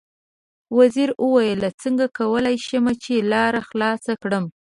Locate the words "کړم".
4.21-4.45